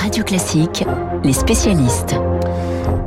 [0.00, 0.82] Radio Classique,
[1.24, 2.14] les spécialistes.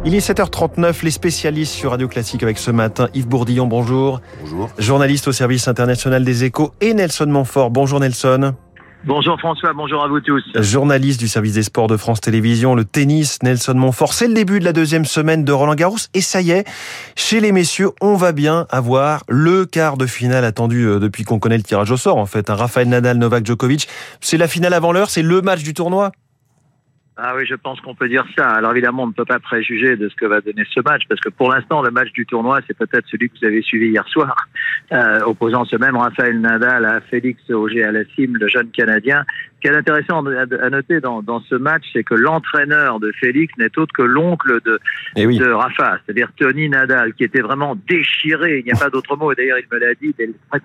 [0.06, 4.22] Il est 7h39, les spécialistes sur Radio Classique avec ce matin Yves Bourdillon, bonjour.
[4.42, 4.70] Bonjour.
[4.78, 7.72] Journaliste au service international des échos et Nelson Montfort.
[7.72, 8.54] Bonjour Nelson.
[9.06, 10.44] Bonjour François, bonjour à vous tous.
[10.56, 14.14] Journaliste du service des sports de France Télévisions, le tennis, Nelson Montfort.
[14.14, 16.66] C'est le début de la deuxième semaine de Roland Garros et ça y est,
[17.16, 21.40] chez les messieurs, on va bien avoir le quart de finale attendu euh, depuis qu'on
[21.40, 22.52] connaît le tirage au sort en fait.
[22.52, 23.90] Un Rafael Nadal, Novak Djokovic.
[24.22, 26.12] C'est la finale avant l'heure, c'est le match du tournoi.
[27.16, 28.50] Ah oui, je pense qu'on peut dire ça.
[28.50, 31.22] Alors évidemment, on ne peut pas préjuger de ce que va donner ce match, parce
[31.22, 34.08] que pour l'instant, le match du tournoi, c'est peut-être celui que vous avez suivi hier
[34.08, 34.36] soir,
[34.92, 39.26] euh, opposant ce même Rafael Nadal à Félix Auger-Aliassime, le jeune Canadien.
[39.56, 43.54] Ce qui est intéressant à noter dans, dans ce match, c'est que l'entraîneur de Félix
[43.60, 44.80] n'est autre que l'oncle de,
[45.16, 45.38] Eh oui.
[45.38, 49.32] de Rafa, c'est-à-dire Tony Nadal, qui était vraiment déchiré, il n'y a pas d'autre mot,
[49.32, 50.16] et d'ailleurs il me l'a dit,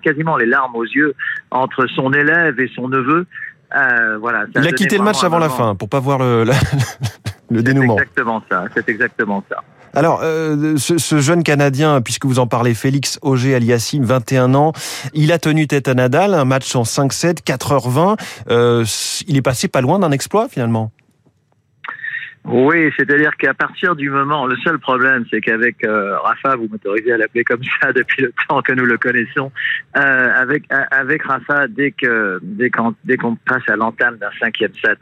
[0.01, 1.13] quasiment les larmes aux yeux,
[1.51, 3.27] entre son élève et son neveu.
[3.75, 6.53] Euh, voilà, Il a quitté le match avant la fin pour pas voir le, la-
[7.49, 7.93] le C'est dénouement.
[7.97, 9.57] exactement ça, c'est exactement ça.
[9.95, 14.71] Alors, euh, ce, ce jeune Canadien, puisque vous en parlez, Félix Auger Aliassime, 21 ans,
[15.15, 18.15] il a tenu tête à Nadal, un match en 5-7, 4h20.
[18.51, 18.85] Euh,
[19.27, 20.91] il est passé pas loin d'un exploit finalement.
[22.45, 27.11] Oui, c'est-à-dire qu'à partir du moment, le seul problème, c'est qu'avec euh, Rafa, vous m'autorisez
[27.11, 29.51] à l'appeler comme ça depuis le temps que nous le connaissons,
[29.97, 34.31] euh, avec a- avec Rafa, dès que dès qu'on dès qu'on passe à l'entame d'un
[34.39, 34.97] cinquième set,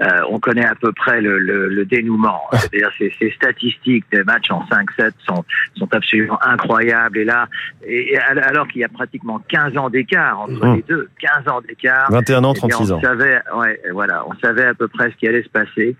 [0.00, 2.40] euh, on connaît à peu près le, le, le dénouement.
[2.52, 7.18] C'est-à-dire ces, ces statistiques des matchs en 5-7 sont sont absolument incroyables.
[7.18, 7.48] Et là,
[7.86, 10.76] et, alors qu'il y a pratiquement 15 ans d'écart entre Mmh.
[10.76, 12.10] les deux, 15 ans d'écart.
[12.10, 12.96] 21 ans, Eh bien, 36 ans.
[12.98, 15.96] on savait, ouais, voilà, on savait à peu près ce qui allait se passer.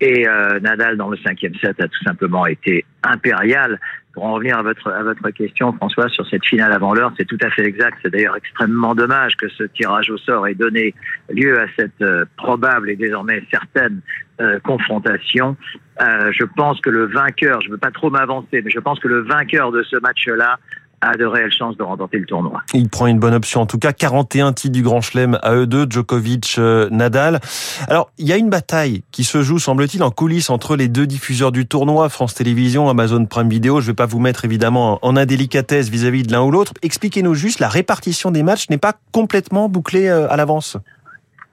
[0.00, 3.80] Et euh, Nadal dans le cinquième set a tout simplement été impérial.
[4.12, 7.26] Pour en revenir à votre à votre question, François, sur cette finale avant l'heure, c'est
[7.26, 7.98] tout à fait exact.
[8.02, 10.94] C'est d'ailleurs extrêmement dommage que ce tirage au sort ait donné
[11.28, 14.00] lieu à cette euh, probable et désormais certaine
[14.40, 15.56] euh, confrontation.
[16.02, 18.98] Euh, je pense que le vainqueur, je ne veux pas trop m'avancer, mais je pense
[19.00, 20.58] que le vainqueur de ce match-là
[21.00, 22.62] a de réelles chances de remporter le tournoi.
[22.74, 23.60] Il prend une bonne option.
[23.60, 27.40] En tout cas, 41 titres du Grand Chelem à eux deux, Djokovic, euh, Nadal.
[27.88, 31.06] Alors, il y a une bataille qui se joue, semble-t-il, en coulisses entre les deux
[31.06, 33.80] diffuseurs du tournoi, France Télévisions, Amazon Prime Video.
[33.80, 36.72] Je ne vais pas vous mettre évidemment en indélicatesse vis-à-vis de l'un ou l'autre.
[36.82, 40.76] Expliquez-nous juste, la répartition des matchs n'est pas complètement bouclée euh, à l'avance.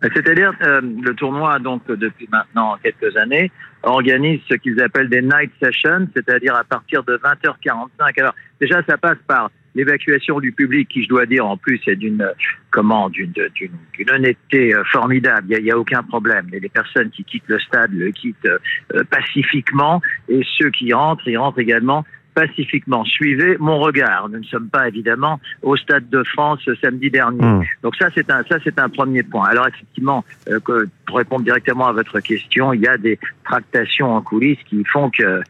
[0.04, 3.52] C'est-à-dire, euh, le tournoi, donc, depuis maintenant quelques années,
[3.84, 8.20] organise ce qu'ils appellent des night sessions, c'est-à-dire à partir de 20h45.
[8.20, 11.96] Alors, déjà, ça passe par l'évacuation du public, qui, je dois dire, en plus, est
[11.96, 12.26] d'une,
[12.70, 15.48] comment, d'une, d'une, honnêteté euh, formidable.
[15.50, 16.48] Il n'y a, a aucun problème.
[16.54, 21.28] Et les personnes qui quittent le stade le quittent euh, pacifiquement, et ceux qui rentrent,
[21.28, 23.04] ils rentrent également pacifiquement.
[23.06, 24.30] Suivez mon regard.
[24.30, 27.44] Nous ne sommes pas évidemment au Stade de France samedi dernier.
[27.44, 27.62] Hmm.
[27.82, 29.46] Donc ça c'est un ça c'est un premier point.
[29.46, 34.16] Alors effectivement, euh, que- pour répondre directement à votre question, il y a des tractations
[34.16, 35.42] en coulisses qui font que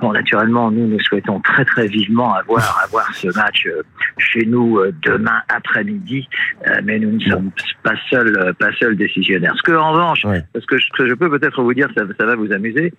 [0.00, 3.82] Bon, naturellement, nous, nous souhaitons très, très vivement avoir, avoir ce match euh,
[4.18, 6.28] chez nous euh, demain après-midi,
[6.66, 7.50] euh, mais nous ne sommes
[7.82, 9.54] pas seuls, pas seuls décisionnaires.
[9.56, 10.42] Ce que, en revanche, Ouais.
[10.54, 12.92] que ce que je peux peut-être vous dire, ça, ça va vous amuser,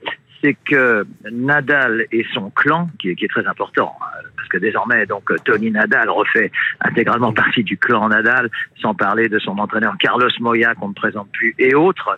[0.44, 3.94] c'est que Nadal et son clan, qui est, qui est très important,
[4.38, 6.52] parce que désormais, donc, Tony Nadal refait
[6.82, 8.50] intégralement partie du clan Nadal,
[8.82, 12.18] sans parler de son entraîneur Carlos Moya qu'on ne présente plus, et autres,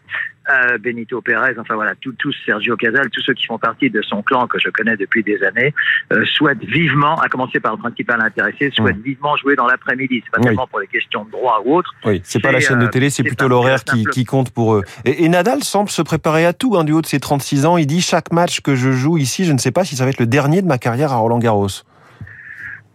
[0.80, 4.24] Benito Pérez, enfin voilà, tous, tous Sergio Casal, tous ceux qui font partie de son
[4.24, 5.74] clan que je connais depuis des années,
[6.14, 10.22] euh, souhaitent vivement, à commencer par le principal intéressé, souhaitent vivement jouer dans l'après-midi.
[10.24, 10.46] C'est pas Oui.
[10.46, 11.94] tellement pour les questions de droit ou autre.
[12.06, 14.84] Oui, c'est pas la chaîne de euh, télé, c'est plutôt l'horaire qui, compte pour eux.
[15.06, 17.78] Et, et Nadal semble se préparer à tout, hein, du haut de ses 36 ans.
[17.78, 20.10] Il dit chaque match que je joue ici, je ne sais pas si ça va
[20.10, 21.68] être le dernier de ma carrière à Roland Garros.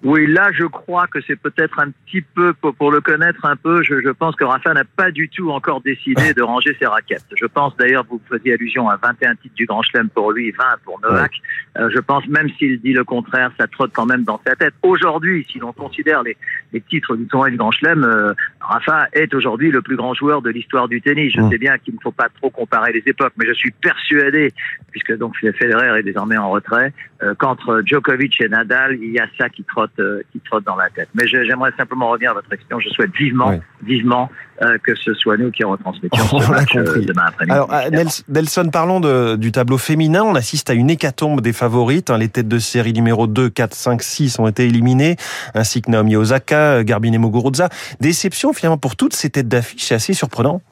[0.03, 3.85] Oui, là, je crois que c'est peut-être un petit peu, pour, le connaître un peu,
[3.85, 7.27] je, je pense que Rafa n'a pas du tout encore décidé de ranger ses raquettes.
[7.37, 10.65] Je pense d'ailleurs, vous faisiez allusion à 21 titres du Grand Chelem pour lui, 20
[10.85, 11.33] pour Novak.
[11.79, 14.75] Euh, je pense, même s'il dit le contraire, ça trotte quand même dans sa tête.
[14.83, 16.37] Aujourd'hui, si l'on considère les,
[16.73, 20.43] les titres du tournoi du Grand Chelem, euh, Rafa est aujourd'hui le plus grand joueur
[20.43, 21.33] de l'histoire du tennis.
[21.34, 21.50] Je Mm.
[21.50, 24.53] sais bien qu'il ne faut pas trop comparer les époques, mais je suis persuadé,
[24.91, 26.93] puisque donc Federer est désormais en retrait,
[27.23, 30.76] euh, qu'entre Djokovic et Nadal, il y a ça qui trotte, euh, qui trotte dans
[30.76, 31.09] la tête.
[31.14, 32.79] Mais j'aimerais simplement revenir à votre question.
[32.81, 34.31] Je souhaite vivement, vivement
[34.62, 37.06] euh, que ce soit nous qui retransmettions On ce l'a match euh, compris.
[37.06, 37.53] demain après-midi.
[37.53, 37.91] Alors, euh,
[38.29, 40.23] Nelson, parlons de- du tableau féminin.
[40.23, 42.11] On assiste à une hécatombe des favorites.
[42.11, 42.19] hein.
[42.19, 45.17] Les têtes de série numéro 2, 4, 5, 6 ont été éliminées,
[45.55, 47.69] ainsi que Naomi Osaka, euh, Garbine Muguruza.
[48.00, 50.62] Déception finalement pour toutes ces têtes d'affiche, c'est assez surprenant.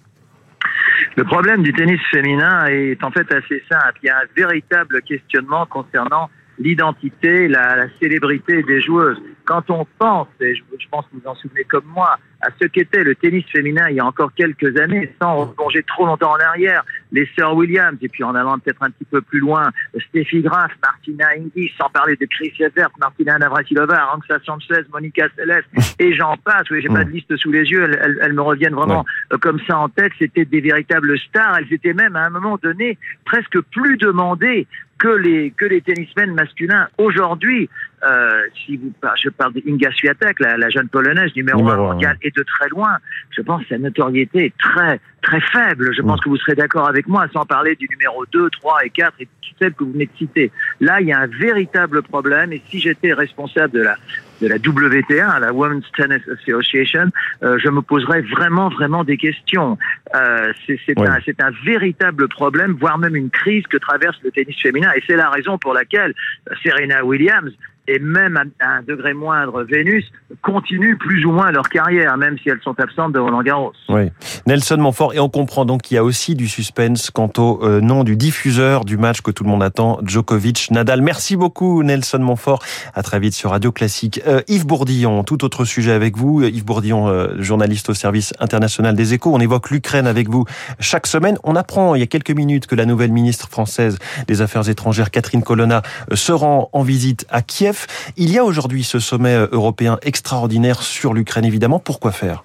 [1.16, 3.98] Le problème du tennis féminin est en fait assez simple.
[4.02, 9.18] Il y a un véritable questionnement concernant l'identité, la, la célébrité des joueuses.
[9.44, 12.66] Quand on pense, et je, je pense que vous en souvenez comme moi, à ce
[12.66, 16.40] qu'était le tennis féminin il y a encore quelques années, sans replonger trop longtemps en
[16.40, 19.70] arrière, les sœurs Williams, et puis en allant peut-être un petit peu plus loin,
[20.08, 25.64] Steffi Graf, Martina Hingis, sans parler de Chris Evert, Martina Navratilova, Aranxa Sanchez, Monica Seles,
[25.98, 26.70] et j'en passe.
[26.70, 29.60] Oui, j'ai pas de liste sous les yeux, elles, elles, me reviennent vraiment euh, comme
[29.66, 30.12] ça en tête.
[30.18, 31.58] C'était des véritables stars.
[31.58, 34.66] Elles étaient même à un moment donné presque plus demandées
[35.00, 37.68] que les que les tennismen masculins aujourd'hui.
[38.02, 42.30] Euh, si vous je parle d'Inga Swiatek, la, la, jeune polonaise numéro, un mondial, et
[42.30, 42.96] de très loin.
[43.30, 45.92] Je pense que sa notoriété est très très faible.
[45.94, 48.90] Je pense que vous serez d'accord avec moi, sans parler du numéro 2, 3 et
[48.90, 50.50] 4 et celles que vous venez de citer.
[50.80, 52.52] Là, il y a un véritable problème.
[52.52, 53.96] Et si j'étais responsable de la
[54.40, 57.10] de la WTA, la Women's Tennis Association,
[57.42, 59.78] euh, je me poserais vraiment, vraiment des questions.
[60.14, 61.08] Euh, c'est ouais.
[61.08, 64.90] un, un véritable problème, voire même une crise que traverse le tennis féminin.
[64.96, 66.14] Et c'est la raison pour laquelle
[66.62, 67.52] Serena Williams
[67.90, 70.04] et même à un degré moindre Vénus
[70.42, 73.72] continuent plus ou moins leur carrière, même si elles sont absentes de Roland Garros.
[73.88, 74.10] Oui.
[74.46, 77.80] Nelson Montfort, et on comprend donc qu'il y a aussi du suspense quant au euh,
[77.80, 81.02] nom du diffuseur du match que tout le monde attend, Djokovic-Nadal.
[81.02, 82.62] Merci beaucoup Nelson Montfort,
[82.94, 84.20] à très vite sur Radio Classique.
[84.26, 86.42] Euh, Yves Bourdillon, tout autre sujet avec vous.
[86.42, 89.34] Yves Bourdillon, euh, journaliste au service international des échos.
[89.34, 90.44] On évoque l'Ukraine avec vous
[90.78, 91.38] chaque semaine.
[91.42, 93.98] On apprend il y a quelques minutes que la nouvelle ministre française
[94.28, 95.82] des Affaires étrangères, Catherine Colonna,
[96.12, 97.79] se rend en visite à Kiev.
[98.16, 101.78] Il y a aujourd'hui ce sommet euh, européen extraordinaire sur l'Ukraine, évidemment.
[101.78, 102.44] Pourquoi faire?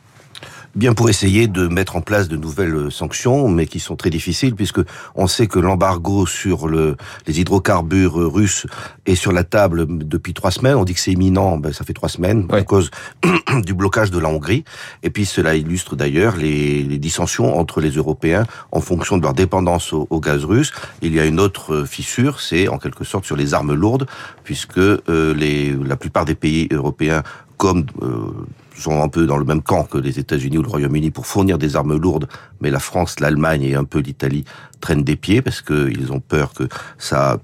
[0.76, 4.56] Bien pour essayer de mettre en place de nouvelles sanctions, mais qui sont très difficiles
[4.56, 4.82] puisque
[5.16, 8.68] on sait que l'embargo sur le, les hydrocarbures russes
[9.06, 10.76] est sur la table depuis trois semaines.
[10.76, 12.60] On dit que c'est imminent, ben, ça fait trois semaines ouais.
[12.60, 12.92] à cause
[13.66, 14.64] du blocage de la Hongrie.
[15.04, 19.34] Et puis cela illustre d'ailleurs les, les, dissensions entre les Européens en fonction de leur
[19.34, 20.72] dépendance au, au gaz russe.
[21.02, 24.08] Il y a une autre fissure, c'est en quelque sorte sur les armes lourdes,
[24.44, 27.24] puisque euh, les, la plupart des pays européens
[27.58, 28.46] comme euh,
[28.78, 31.58] sont un peu dans le même camp que les États-Unis ou le Royaume-Uni pour fournir
[31.58, 32.28] des armes lourdes,
[32.62, 34.46] mais la France, l'Allemagne et un peu l'Italie
[34.82, 36.68] traînent des pieds parce qu'ils ont peur que
[36.98, 37.40] ça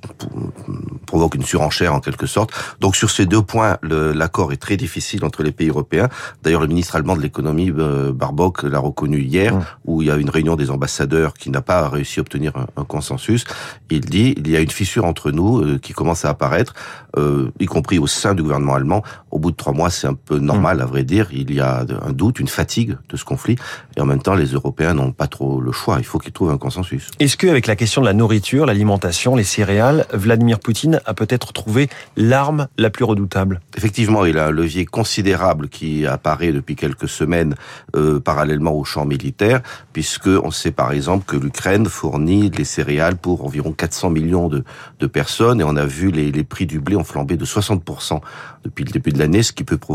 [1.05, 2.51] provoque une surenchère en quelque sorte.
[2.79, 6.09] Donc sur ces deux points, l'accord est très difficile entre les pays européens.
[6.43, 9.65] D'ailleurs, le ministre allemand de l'économie, euh, Barbock, l'a reconnu hier, mmh.
[9.85, 12.67] où il y a une réunion des ambassadeurs qui n'a pas réussi à obtenir un,
[12.77, 13.45] un, consensus.
[13.89, 16.73] Il dit il y a une fissure entre nous euh, qui commence à apparaître,
[17.17, 19.03] euh, y compris au sein du gouvernement allemand.
[19.31, 20.81] Au bout de trois mois, c'est un peu normal, mmh.
[20.81, 21.27] à vrai dire.
[21.31, 23.55] Il y a un doute, une fatigue de ce conflit,
[23.95, 25.97] et en même temps, les Européens n'ont pas trop le choix.
[25.99, 27.11] Il faut qu'ils trouvent un consensus.
[27.19, 31.87] Est-ce qu'avec la question de la nourriture, l'alimentation, les céréales, Vladimir Poutine a peut-être trouvé
[32.17, 33.61] l'arme la plus redoutable?
[33.77, 37.53] Effectivement, il a un levier considérable qui apparaît depuis quelques semaines
[37.95, 39.61] euh, parallèlement au champ militaire,
[39.93, 44.63] puisque on sait par exemple que l'Ukraine fournit les céréales pour environ 400 millions de,
[44.99, 48.19] de personnes, et on a vu les, les prix du blé ont flambé de 60%
[48.63, 49.90] depuis le début de l'année, ce qui peut provoquer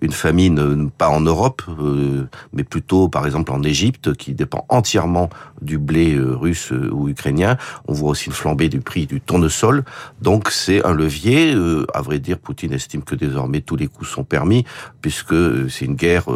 [0.00, 4.64] une famine, euh, pas en Europe, euh, mais plutôt par exemple en Égypte, qui dépend
[4.68, 5.30] entièrement
[5.60, 7.56] du blé euh, russe ou ukrainien.
[7.88, 9.84] On voit aussi une flambée du prix du tournesol.
[10.20, 11.54] Donc c'est un levier.
[11.94, 14.64] À vrai dire, Poutine estime que désormais tous les coups sont permis,
[15.00, 15.34] puisque
[15.70, 16.26] c'est une guerre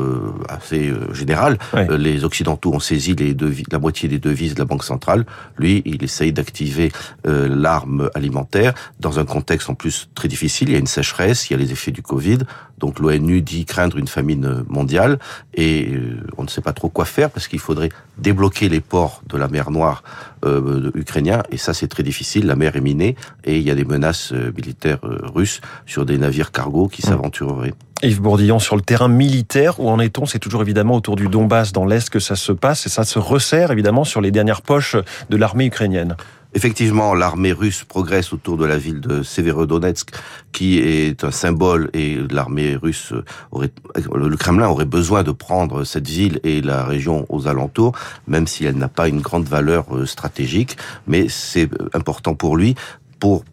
[0.49, 1.59] assez générale.
[1.73, 1.87] Ouais.
[1.99, 5.27] Les Occidentaux ont saisi les devis, la moitié des devises de la Banque centrale.
[5.57, 6.93] Lui, il essaye d'activer
[7.25, 10.69] l'arme alimentaire dans un contexte en plus très difficile.
[10.69, 12.39] Il y a une sécheresse, il y a les effets du Covid.
[12.79, 15.19] Donc l'ONU dit craindre une famine mondiale
[15.55, 15.89] et
[16.37, 19.49] on ne sait pas trop quoi faire parce qu'il faudrait débloquer les ports de la
[19.49, 20.03] mer Noire
[20.45, 22.47] euh, ukrainien et ça c'est très difficile.
[22.47, 26.07] La mer est minée et il y a des menaces euh, militaires euh, russes sur
[26.07, 27.75] des navires cargo qui s'aventureraient.
[28.03, 30.27] Yves Bourdillon, sur le terrain militaire, où en est-on?
[30.27, 33.19] C'est toujours évidemment autour du Donbass, dans l'Est, que ça se passe, et ça se
[33.19, 34.97] resserre évidemment sur les dernières poches
[35.31, 36.15] de l'armée ukrainienne.
[36.57, 40.09] Effectivement, l'armée russe progresse autour de la ville de Severodonetsk,
[40.53, 43.13] qui est un symbole, et l'armée russe
[43.51, 47.93] aurait, le Kremlin aurait besoin de prendre cette ville et la région aux alentours,
[48.27, 52.75] même si elle n'a pas une grande valeur stratégique, mais c'est important pour lui
[53.21, 53.45] pour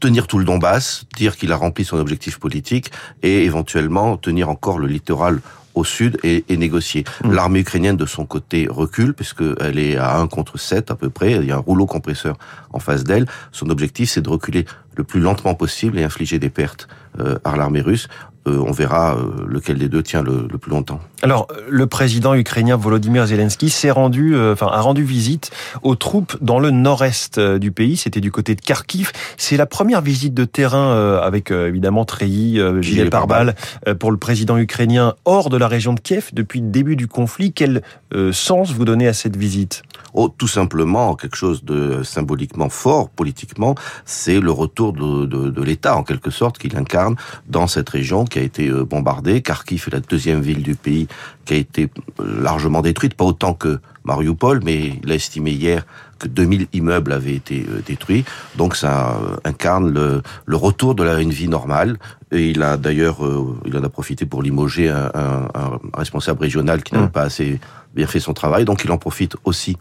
[0.00, 2.90] tenir tout le Donbass, dire qu'il a rempli son objectif politique
[3.22, 5.40] et éventuellement tenir encore le littoral
[5.74, 7.04] au sud et, et négocier.
[7.24, 7.32] Mmh.
[7.32, 11.32] L'armée ukrainienne de son côté recule puisqu'elle est à 1 contre 7 à peu près.
[11.32, 12.36] Il y a un rouleau compresseur
[12.72, 13.26] en face d'elle.
[13.52, 14.64] Son objectif c'est de reculer
[14.96, 16.88] le plus lentement possible et infliger des pertes
[17.18, 18.08] euh, à l'armée russe.
[18.46, 21.00] Euh, on verra euh, lequel des deux tient le, le, plus longtemps.
[21.22, 25.50] Alors, le président ukrainien Volodymyr Zelensky s'est rendu, euh, enfin, a rendu visite
[25.82, 27.96] aux troupes dans le nord-est euh, du pays.
[27.96, 29.12] C'était du côté de Kharkiv.
[29.38, 33.54] C'est la première visite de terrain euh, avec évidemment treillis, gilet pare-balles
[33.98, 37.52] pour le président ukrainien hors de la région de Kiev depuis le début du conflit.
[37.52, 37.82] Quel
[38.32, 39.82] sens vous donnez à cette visite?
[40.16, 45.62] Oh, tout simplement, quelque chose de symboliquement fort, politiquement, c'est le retour de, de, de
[45.62, 47.16] l'État, en quelque sorte, qu'il incarne
[47.48, 49.42] dans cette région qui a été euh, bombardée.
[49.42, 51.08] Kharkiv est la deuxième ville du pays
[51.44, 51.90] qui a été
[52.20, 55.84] euh, largement détruite, pas autant que Mariupol, mais il a estimé hier
[56.20, 58.24] que 2000 immeubles avaient été euh, détruits.
[58.54, 61.98] Donc ça incarne le, le retour de la, une vie normale.
[62.30, 63.18] Et il a d'ailleurs,
[63.64, 67.10] il en a profité pour limoger un, un, un responsable régional qui n'avait mmh.
[67.10, 67.60] pas assez
[67.94, 68.64] bien fait son travail.
[68.64, 69.76] Donc il en profite aussi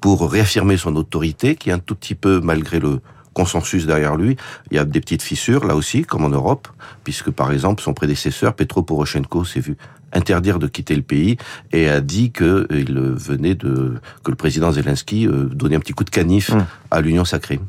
[0.00, 3.00] pour réaffirmer son autorité, qui est un tout petit peu, malgré le
[3.32, 4.36] consensus derrière lui,
[4.70, 6.68] il y a des petites fissures là aussi, comme en Europe,
[7.04, 9.76] puisque par exemple son prédécesseur Petro Poroshenko s'est vu
[10.12, 11.36] interdire de quitter le pays
[11.70, 15.92] et a dit que il venait de que le président Zelensky euh, donnait un petit
[15.92, 16.66] coup de canif mmh.
[16.90, 17.60] à l'Union sacrée.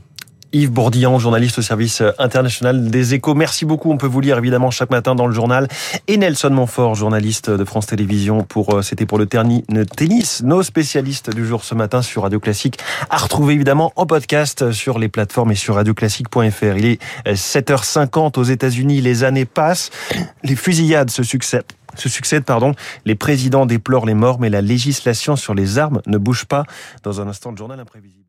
[0.54, 3.36] Yves Bourdillon, journaliste au service international des échos.
[3.36, 3.92] Merci beaucoup.
[3.92, 5.68] On peut vous lire évidemment chaque matin dans le journal.
[6.08, 9.64] Et Nelson Montfort, journaliste de France Télévisions pour, euh, c'était pour le terni
[9.96, 10.44] tennis.
[10.44, 12.80] Nos spécialistes du jour ce matin sur Radio Classique
[13.10, 16.78] à retrouver évidemment en podcast sur les plateformes et sur radioclassique.fr.
[16.78, 19.02] Il est 7h50 aux États-Unis.
[19.02, 19.90] Les années passent.
[20.44, 21.64] Les fusillades se succèdent
[21.98, 22.74] se succèdent, pardon.
[23.04, 26.64] Les présidents déplorent les morts, mais la législation sur les armes ne bouge pas.
[27.04, 28.21] Dans un instant, le journal imprévisible.